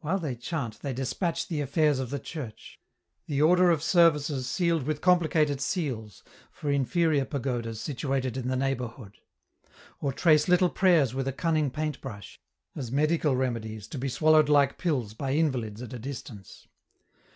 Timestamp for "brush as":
12.00-12.90